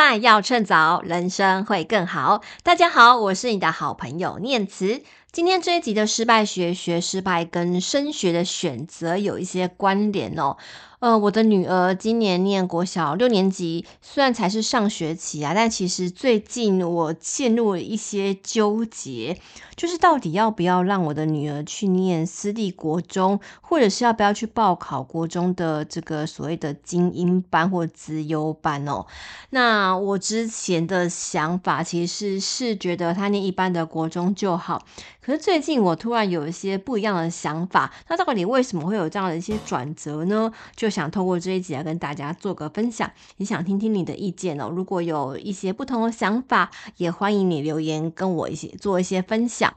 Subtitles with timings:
[0.00, 2.40] 要趁早，人生会更好。
[2.62, 5.02] 大家好，我是你的好朋友念慈。
[5.30, 10.56] 今天这一集的失败学，学失败跟升学的选择有一些关联哦。
[11.00, 19.40] 呃，我的女儿今年念国小六年级，虽然才是上学期啊，但其实最近我陷入了一些纠结，
[19.74, 29.06] 就是到底要不要让我的女儿去念私立国中，或者是要不要去报考国中的这个所谓的精英班或资优班哦。
[29.48, 34.84] 那我之前的想法其实是，是觉得她念一般的国中就好。
[35.30, 40.52] 可是最近我突然有一些不一样的想法，那到底为什么会有这样的一些转折呢？
[40.74, 44.68] 就想透过这一集来跟大家做个分享，也想听听你的意见哦。
[44.68, 49.72] 如果有一些不同的想法，也欢迎你留言跟我一起做一些分享。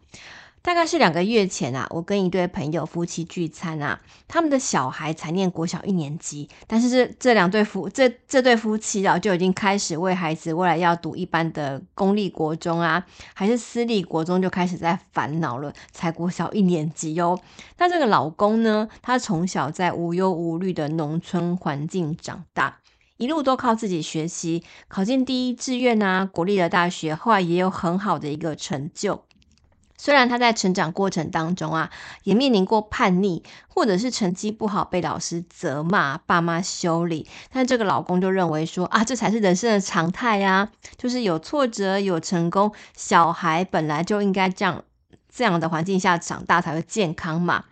[0.64, 15.74] 大概是两个月前啊，我跟一对朋友夫妻聚餐啊，他们的小孩才念国小一年级，但是这这两对夫这这对夫妻啊，就已经开始为孩子未来要读一般的公立国中啊，还是私立国中就开始在烦恼了。
[15.92, 17.38] 才国小一年级哟，
[17.78, 22.78] 那这个老公呢，他从小在无忧无虑的农村环境长大，
[23.18, 29.26] 一路都靠自己学习，考进第一志愿啊，国立的大学，后来也有很好的一个成就。
[29.98, 31.90] 虽然他在成长过程当中啊，
[32.24, 44.84] 也面临过叛逆，或者是成绩不好被老师责骂、爸妈修理，但这个老公就认为说啊，这才是人生的常态呀，就是有挫折有成功，小孩本来就应该这样
[45.34, 47.66] 这样的环境下长大才会健康嘛。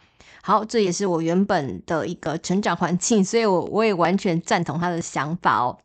[0.44, 5.78] 好，这也是我原本的一个成长环境，所以我我也完全赞同他的想法哦。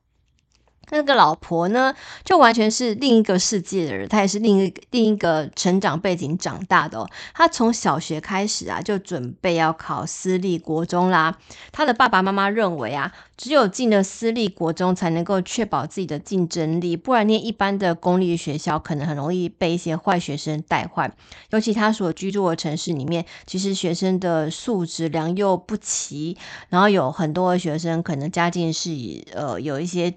[0.90, 7.10] 那个老婆呢，就完全是另一个世界的人，她也是另一个另一个成长背景长大的哦。
[7.34, 11.36] 她从小学开始啊，就准备要考私立国中啦。
[11.72, 21.12] 她的爸爸妈妈认为啊，只有进了私立国中，才能够确保自己的竞争力，不然念一般的公立学校，可能很容易被一些坏学生带坏。
[21.50, 26.36] 尤其他所居住的城市里面，其实学生的素质良莠不齐，
[26.68, 30.14] 然后有很多的学生可能家境是以呃有一些。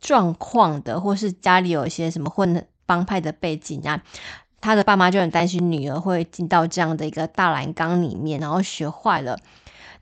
[0.00, 4.02] 状况的，或是家里有一些什么混帮派的背景啊，
[4.60, 9.38] 他的爸妈就很担心女儿会进到这样的一个大染缸里面，然后学坏了。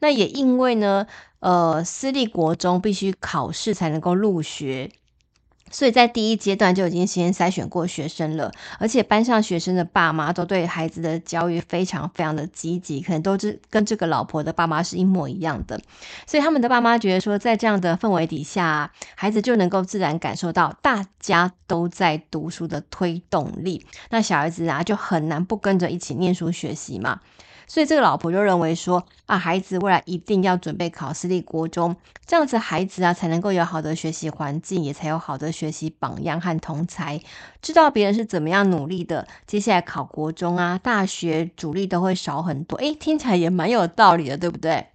[0.00, 1.06] 那也因为呢，
[1.40, 4.90] 呃，私立国中必须考试才能够入学。
[5.70, 15.80] 所以在第一阶段就已经先筛选过学生了，而且班上学生的爸妈都对孩子的教育非常非常的积极，可能都是跟这个老婆的爸妈是一模一样的。
[16.26, 27.20] 所以他们的爸妈觉得说，在这样的氛围底下，孩子就能够自然感受到大家都在读书的推动力，那小孩子啊就很难不跟着一起念书学习嘛。
[27.68, 31.94] 所以这个老婆就认为说啊，孩子未来一定要准备考私立国中，
[32.26, 37.20] 这样子孩子啊才能够有好的学习环境，也才有好的学习榜样和同才，
[37.60, 39.28] 知道别人是怎么样努力的。
[39.46, 42.76] 接下来考国中啊、大学主力都会少很多。
[42.78, 44.86] 诶，听起来也蛮有道理的，对不对？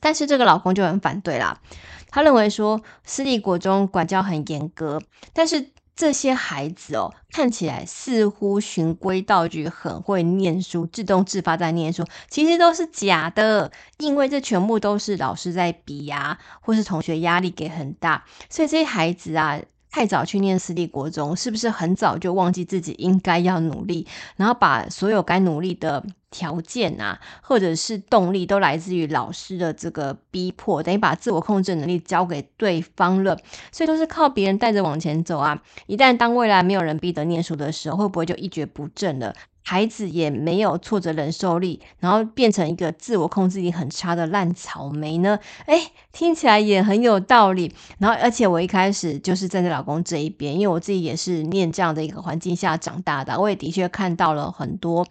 [0.00, 1.60] 但是这个老公就很反对啦，
[2.08, 5.00] 他认为说私立国中管教很严格，
[5.34, 5.73] 但是。
[5.96, 19.60] 这些孩子哦，看起来似乎循规蹈矩，很会念书，自动自发在念书，其实都是假的，因为这全部都是老师在逼呀，或是同学压力给很大，所以这些孩子啊。
[19.90, 33.38] 太早去念私立国中，是不是很早就忘记自己应该要努力，然后把所有该努力的条件啊，或者是动力都来自于老师的这个逼迫，等于把自我控制能力交给对方了，
[33.70, 35.62] 所以都是靠别人带着往前走啊。
[35.86, 39.32] 一旦当未来没有人逼得念书的时候，会不会就一蹶不振了？
[39.66, 45.38] 孩子也没有挫折忍受力，然后变成一个自我控制力很差的烂草莓呢？
[45.64, 45.80] 诶，
[46.12, 47.74] 听起来也很有道理。
[47.96, 55.06] 然后，而且我一开始就是站在老公这一边，因为我自己也是念这样的一个环境下长大的，我也的确看到了很多。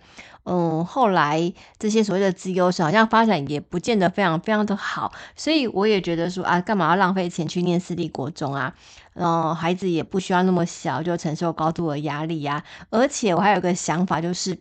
[0.46, 8.76] 嗯，后来这些所谓的资优生好像发展也不见得非常非常的好，所以我也觉得说啊，干嘛要浪费钱去念私立国中啊？
[9.14, 12.64] 嗯，孩子也不需要那么小就承受高度的压力呀。
[12.90, 14.60] 而且我还有个想法，就是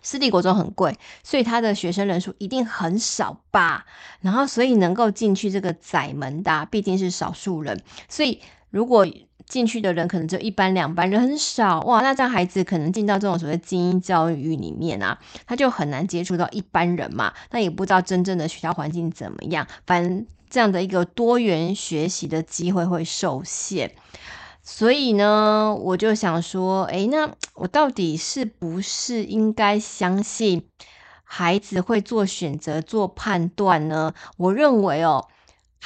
[0.00, 3.84] 私立国中很贵，所以他的学生人数一定很少吧？
[4.20, 8.40] 然后，所以能够进去这个窄门的啊，毕竟是少数人，所以
[8.70, 9.06] 如果
[9.46, 23.90] 进去的人可能就一班两班，人很少哇，那这样孩子可能进到这种所谓精英教育里面啊，他就很难接触到一般人嘛，那也不知道真正的学校环境怎么样，反正这样的一个多元学习的机会会受限，
[24.62, 30.64] 所以呢，我就想说，诶，那我到底是不是应该相信
[31.22, 34.14] 孩子会做选择、做判断呢？
[34.38, 35.28] 我认为哦。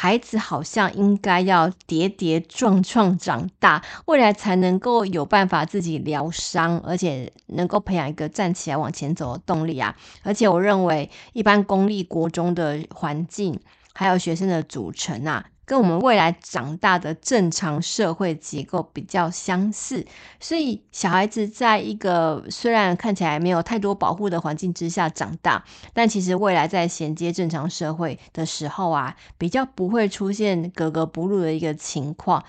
[0.01, 9.97] 孩子好像应该要跌跌撞撞长大，未来才能够有办法自己疗伤，而且能够培养一个站起来往前走的动力啊！
[10.23, 13.59] 而且我认为，一般公立国中的环境
[13.93, 15.45] 还有学生的组成啊。
[15.69, 20.07] 跟我们未来长大的正常社会结构比较相似，
[20.41, 25.63] 所以小孩子在一个虽然看起来没有太多保护的环境之下长大，
[25.93, 32.43] 但其实未来在衔接正常社会的时候啊，比较不会出现格格不入的一个情况。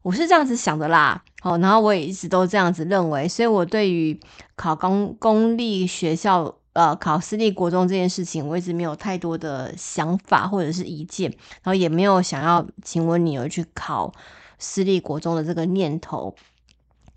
[0.00, 4.18] 我是这样子想的啦，好，然后我也一直都这样子认为，所以我对于
[4.56, 6.54] 考公公立学校。
[6.74, 11.30] 呃，考私立国中这件事情，我一直没有太多的想法或者是意见，
[11.62, 14.12] 然后也没有想要请我女儿去考
[14.58, 16.34] 私立国中的这个念头。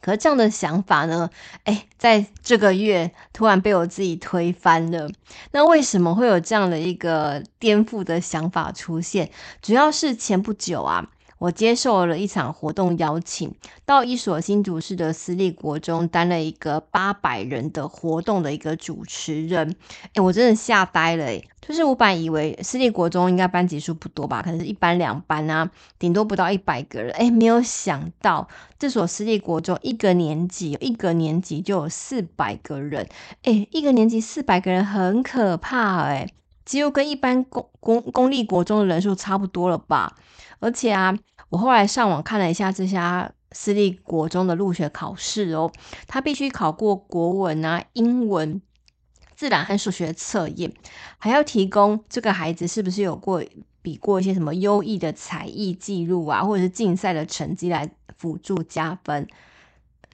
[0.02, 1.30] 可是这样的想法呢，
[1.64, 5.10] 哎，在这个月突然被我自己推翻了。
[5.52, 9.32] 那为什么会有这样的一个颠覆的想法出现？
[9.62, 11.10] 主要是前不久啊。
[11.38, 13.54] 我接受了一场活动邀请，
[13.86, 19.76] 到一所新竹市的私立国中担了一个八百人的活动的一个主持人。
[20.14, 27.12] 诶，我真的吓呆了诶，就是我本以为私立国中应该班级数不多吧，可能是一班两班啊，顶多不到一百个人。
[27.14, 28.48] 诶，没有想到
[28.80, 33.08] 这所私立国中一个年级一个年级就有四百个人。
[33.44, 36.34] 诶，一个年级四百个人很可怕诶，
[36.66, 40.18] 几乎跟一般公公公立国中的人数差不多了吧。
[40.60, 41.16] 而且啊，
[41.50, 45.72] 我后来上网看了一下这家私立国中的入学考试哦，
[46.08, 48.62] 他必须考过国文啊、英文、
[49.36, 50.74] 自然和数学测验，
[51.20, 53.44] 还要提供这个孩子是不是有过
[53.82, 59.28] 比过一些什么优异的才艺记录啊，或者是竞赛的成绩来辅助加分。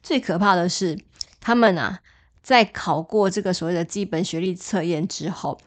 [0.04, 1.00] 最可怕的是，
[1.40, 2.00] 他们啊，
[2.44, 5.58] 在考过这个所谓的基本学历测验之后。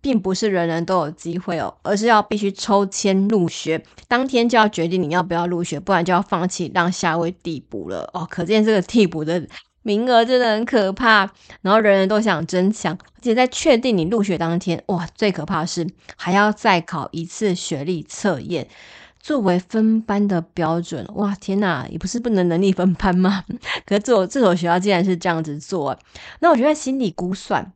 [0.00, 8.26] 并不是人人都有机会哦，而是要必须抽签入学，当天就要决定你要不要入学，不然就要放弃让下位递补了哦。
[8.30, 9.46] 可见这个递补的
[9.82, 11.30] 名额真的很可怕，
[11.62, 15.86] 然后人人都想争抢，而且在确定你入学当天，哇，最可怕的是
[16.16, 18.68] 还要再考一次学历测验，
[19.20, 21.06] 作为分班的标准。
[21.14, 23.44] 哇，天哪，也不是不能能力分班吗？
[23.86, 25.98] 可是这所这所学校竟然是这样子做，
[26.40, 27.72] 那我觉得心里估算。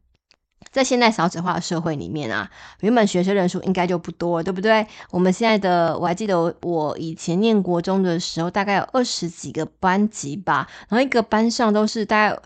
[0.74, 2.50] 在现在少子化的社会里面啊，
[2.80, 4.84] 原本学生人数应该就不多，对不对？
[5.12, 12.36] 我们现在的，我还记得我以前念国中的时候，大概有二十几个班级吧，然后一个班上都是大概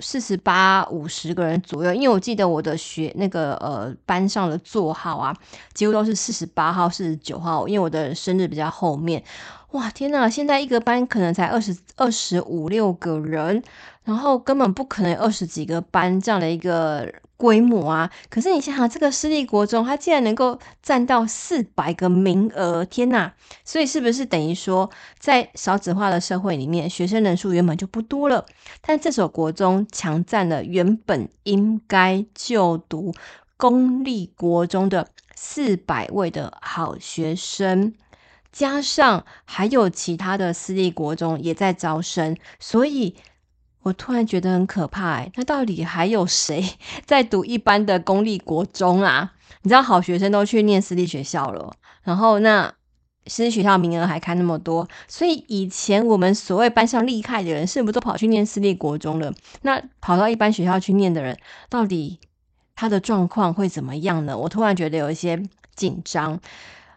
[0.00, 1.94] 四十八、五十个人左右。
[1.94, 5.34] 因为我记得我的学那个呃班上的座号啊，
[5.72, 9.24] 几乎都是四十八号、四十九号，因为我的生日比较后面。
[9.70, 13.62] 哇，天呐，现在一个班可能才二十二十五六个人，
[14.04, 17.10] 然后根本不可能有二十几个班这样的一个。
[17.38, 18.10] 规模啊！
[18.28, 23.32] 可是你想想，这个私立国中，它竟然能够占到四百个名额，天哪！
[23.64, 24.90] 所以是不是等于说，
[25.20, 28.44] 在少子化的社会里面，学生人数原本就不多了，
[28.80, 33.14] 但这所国中强占了原本应该就读
[33.56, 35.06] 公立国中的
[35.36, 37.94] 四百位的好学生，
[38.50, 43.14] 加上还有其他的私立国中也在招生，所以。
[43.88, 46.62] 我突然觉得很可怕哎，那到底还有谁
[47.06, 49.32] 在读一般的公立国中啊？
[49.62, 51.72] 你知道好学生都去念私立学校了，
[52.02, 52.72] 然后那
[53.26, 59.32] 私立学校名额还开那么多，所以以前我们所谓班上厉害的人，是不是都跑去念私立国中了？
[59.62, 61.38] 那跑到一般学校去念的人，
[61.70, 62.20] 到底
[62.76, 64.36] 他的状况会怎么样呢？
[64.36, 65.42] 我突然觉得有一些
[65.74, 66.38] 紧张，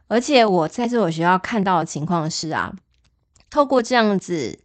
[0.08, 2.74] 而且我在这所学校看到的情况是啊，
[3.50, 4.60] 透过这样子。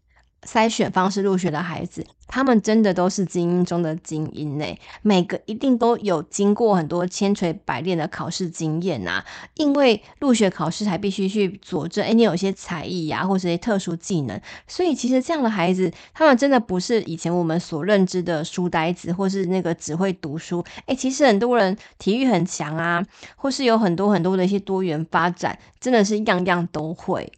[0.46, 4.64] 筛选方式入学的孩子，他们真的都是精英中的精英呢。
[5.02, 9.24] 每个一定都有经过很多千锤百炼的考试经验呐。
[9.54, 14.40] 因为入学考试还必须去佐证，哎，你有些才艺呀，或者一些特殊技能。
[14.68, 20.64] 所以其实这样的孩子，他们真的不是以前我们所认知的书呆子，或是那个只会读书。
[20.86, 27.32] 哎，其实很多人体育很强啊，或是有很多很多的一些多元发展，真的是样样都会。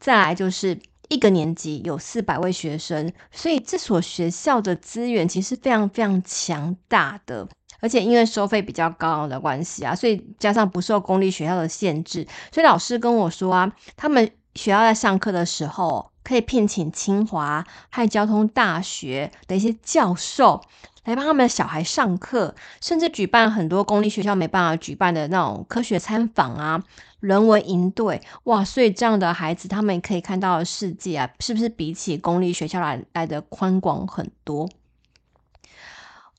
[0.00, 0.76] 再来就是。
[1.08, 7.46] 一个年级有四百位学生，所以这所学校的资源其实非常非常强大的，
[7.80, 20.62] 而且因为收费比较高的关系啊，所以加上不受公立学校的限制，所以老师跟我说啊，他们学校在上课的时候可以聘请清华和交通大学的一些教授
[21.04, 26.82] 来帮他们的小孩上课，甚至举办很多公立学校没办法举办的那种科学参访啊。
[27.20, 34.68] 人文营队，哇，所以这样的孩子，他们可以看到的世界啊，是不是比起公立学校来来的宽广很多？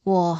[0.03, 0.39] 我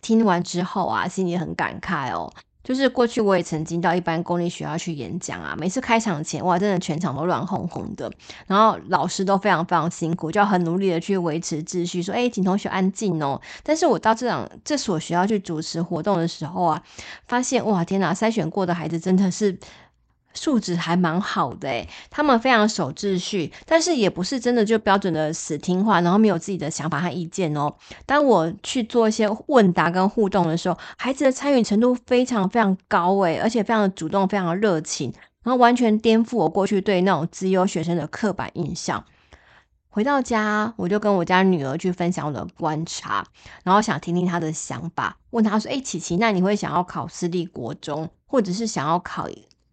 [0.00, 2.32] 听完之后啊，心里很感慨哦。
[2.64, 8.10] 就是过去我也曾经到一般公立学校去演讲啊，每次开场前哇，真的全场都乱哄哄的，
[8.46, 13.40] 然后老师都非常非常辛苦，就要很努力的去维持秩序，说哎，请同学安静哦。
[13.62, 16.82] 但是我到这场这所学校去主持活动的时候啊，
[17.26, 19.58] 发现哇天哪，筛选过的孩子真的是。
[20.34, 27.74] 素质还蛮好的诶，他们非常守秩序，但是也不是真的就标准的死听话，然后没有自己的想法和意见哦。
[28.06, 35.12] 当我去做一些问答跟互动的时候，孩子的参与程度非常非常高诶，而且非常的主动，非常的热情，
[35.42, 39.04] 然后完全颠覆我过去对那种资优学生的刻板印象。
[39.94, 43.22] 回到家，我就跟我家女儿去分享我的观察，
[43.62, 49.28] 然后想听听她的想法，问她说：“诶，琪琪，那你会想要考私立国中，或者是想要考？”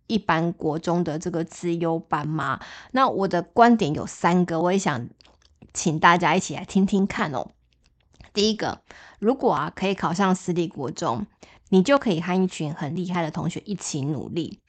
[0.09, 2.59] 一般国中的这个资优班吗？
[2.91, 5.07] 那我的观点有三个，我也想
[5.73, 7.51] 请大家一起来听听看哦。
[8.33, 8.81] 第一个，
[9.19, 11.27] 如果啊可以考上私立国中，
[11.69, 14.59] 你就可以和一群很厉害的同学一起努力。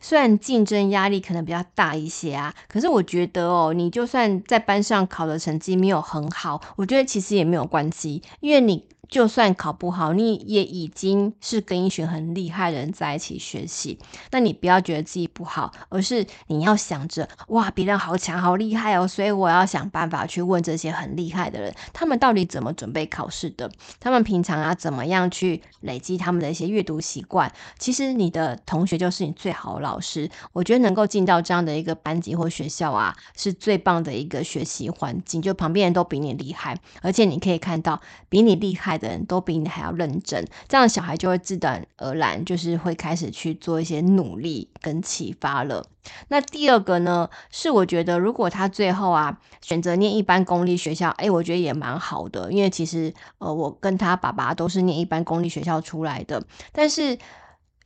[0.00, 8.88] 虽然竞争压力可能比较大一些啊，可是我觉得哦，你就算在班上考的成绩没有很好，我觉得其实也没有关系，因为你。
[9.12, 13.98] 就算考不好，你也已经是跟一群很厉害的人在一起学习。
[14.30, 23.70] 那你不要觉得自己不好，而是你要想着哇，别人好强、好厉害哦，所以我要想办法去问这些很厉害的人，他们到底怎么准备考试的？
[24.00, 27.52] 他们平常啊，怎么样去累积他们的一些阅读习惯？
[27.78, 30.30] 其实你的同学就是你最好的老师。
[30.54, 35.42] 我觉得能够进到这样的一个班级或学校啊，是最棒的一个学习环境。
[35.42, 38.00] 就旁边人都比你厉害，而且你可以看到
[38.30, 45.84] 比你厉害人都比你还要认真，这样小孩就会自然而然就是会开始去做一些努力跟启发了。
[46.28, 56.42] 那第二个呢，是我觉得如果他最后啊选择念一般公立学校，哎，我觉得也蛮好的，因为其实呃我跟他爸爸都是念一般公立学校出来的，
[56.72, 57.18] 但是。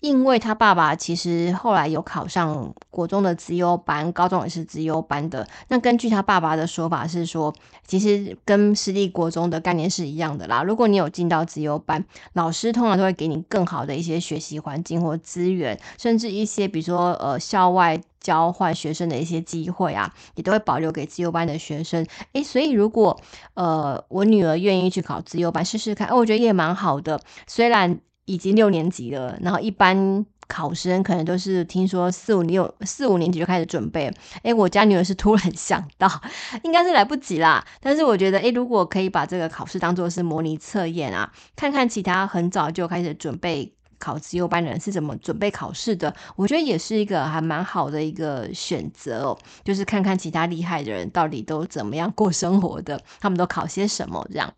[0.07, 5.45] 因为他爸爸其实后来有考上国中的资优班，高中也是资优班的。
[5.67, 7.53] 那根据他爸爸的说法是说，
[7.85, 10.63] 其实跟私立国中的概念是一样的啦。
[10.63, 22.07] 如果你有进到资优班，老师通常都会给你更好的一些学习环境或资源，甚至一些比如说呃校外交换学生的一些机会啊，也都会保留给资优班的学生。
[22.33, 23.21] 诶，所以如果
[23.55, 27.21] 呃我女儿愿意去考资优班试试看，我觉得也蛮好的。
[27.49, 27.99] 虽然。
[28.27, 34.13] 已经六年级了，然后一般考生可能都是听说四五六四五年级就开始准备。
[34.43, 36.09] 诶，我家女儿是突然想到，
[36.63, 37.65] 应该是来不及啦。
[37.81, 49.39] 但是我觉得，诶，如果可以把这个考试当做是模拟测验啊，看看其他很早就开始准备考自优班的人是怎么准备考试的，我觉得也是一个还蛮好的一个选择哦。
[49.65, 54.53] 就是看看其他厉害的人到底都怎么样过生活的，他们都考些什么这样。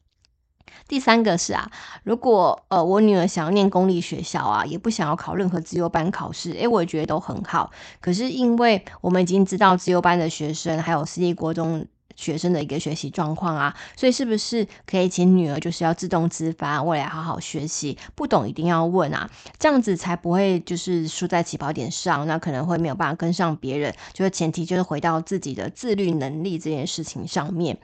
[0.87, 1.70] 第三个是啊，
[2.04, 7.70] 如果呃我女儿想要念公立学校啊，也不想要考任何资优班考试，诶，我也觉得都很好。
[8.00, 23.94] 可是因为我们已经知道资优班的学生还有私立国中学生的一个学习状况啊，所以是不是可以请女儿就是要自动自发，未来好好学习，不懂一定要问啊，这样子才不会就是输在起跑点上，那可能会没有办法跟上别人。
[24.12, 27.78] 就是前提就是回到自己的自律能力这件事情上面，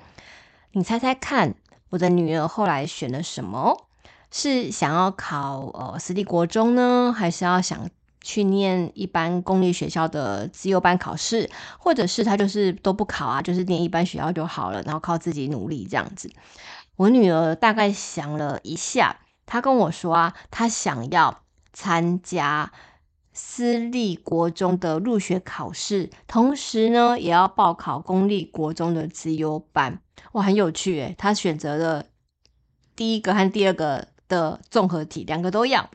[0.72, 1.54] 你猜猜看。
[1.94, 3.86] 我的女儿后来选了什么？
[4.32, 7.88] 是想要考呃私立国中呢，还是要想
[8.20, 11.48] 去念一般公立学校的自由班考试，
[11.78, 16.28] 或者是她就是都不考啊，就是念一般学校就好了，然后靠自己努力这样子。
[16.96, 22.72] 我女儿大概想了一下，她跟我说啊，她想要参加
[23.34, 30.00] 私立国中的入学考试，同时呢，也要报考公立国中的资优班。
[30.32, 32.06] 哇，很有趣诶，他选择了
[32.94, 35.90] 第一个和第二个的综合体，两个都要。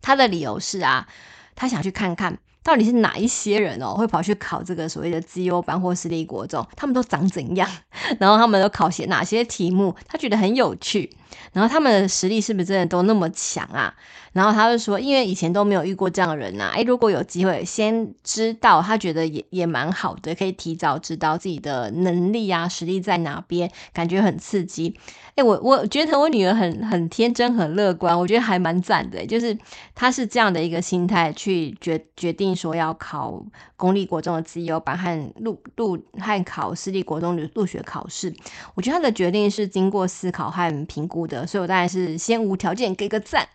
[0.00, 1.06] 他的理由是啊，
[1.54, 7.70] 他想去看看到底是哪一些人哦，会跑去考这个所谓的资优班或私立国中，他们都长怎样，
[8.18, 11.08] 然后他们都考些哪些题目，他觉得很有趣。
[11.52, 13.94] 然后他们的实力是不是真的都那么强啊？
[14.32, 24.94] 然后他就说，因为以前都没有遇过这样的人呐、啊，诶，如果有机会先知道，他觉得也也蛮好的，可以提早知道自己的能力啊、实力在哪边，感觉很刺激。
[25.36, 29.24] 诶，我我觉得我女儿很很天真、很乐观，我觉得还蛮赞的。
[29.26, 29.56] 就是
[29.94, 33.44] 她是这样的一个心态去决决定说要考
[33.76, 38.34] 公立国中的自由班和入入和考私立国中的入学考试，
[38.74, 41.46] 我觉得他的决定是经过思考和评估的。
[41.46, 43.46] 所以我当然是先无条件给个赞。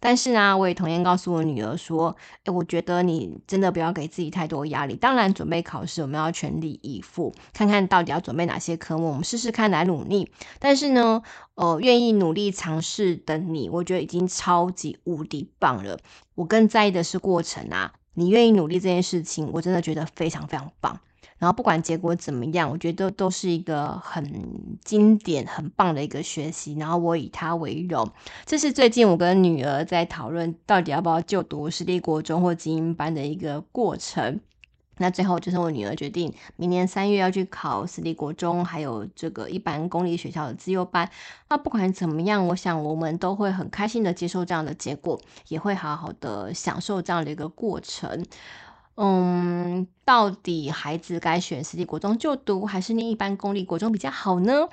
[0.00, 2.14] 但是呢，我也同样告诉我女儿说，
[2.44, 4.94] 诶，我觉得你真的不要给自己太多压力。
[4.94, 10.30] 当然，准备考试我们要全力以赴，看看到底要准备哪些科目，我们试试看来努力。
[10.60, 11.22] 但是呢，
[11.56, 15.98] 呃，愿意努力尝试的你，我觉得已经超级无敌棒了。
[16.36, 20.98] 我更在意的是过程啊，你愿意努力这件事情，我真的觉得非常非常棒。
[21.38, 26.74] 然后不管结果怎么样，我觉得都是一个很经典、很棒的一个学习。
[26.74, 28.10] 然后我以他为荣。
[28.44, 34.40] 这是最近我跟女儿在讨论到底要不要就读私立国中或精英班的一个过程。
[34.98, 41.10] 那最后就是我女儿决定，明年三月要去考私立国中，还有这个一般公立学校的自优班。
[41.48, 48.24] 那不管怎么样，我想我们都会很开心的接受这样的结果，也会好好的享受这样的一个过程。
[48.96, 54.68] 嗯，到底孩子该选私立国中就读，还是念一般公立国中比较好呢？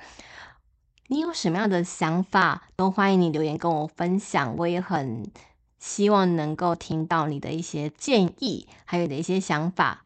[1.08, 4.56] 你有什么样的想法，都欢迎你留言跟我分享。
[4.56, 5.30] 我也很
[5.78, 10.02] 希望能够听到你的一些建议，还有的一些想法。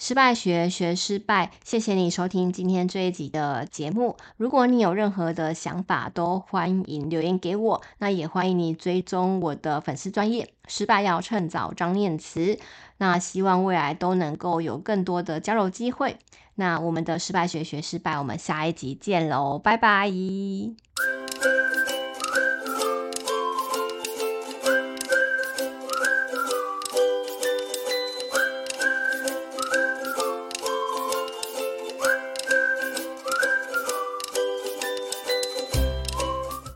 [0.00, 4.16] 失败学学失败，谢谢你收听今天这一集的节目。
[4.38, 7.82] 如果你有任何的想法，都欢迎留言给我。
[7.98, 12.58] 那也欢迎你追踪我的粉丝专业，失败要趁早，张念慈。
[12.96, 16.16] 那希望未来都能够有更多的交流机会。
[16.54, 20.10] 那我们的失败学学失败，我们下一集见喽，拜拜。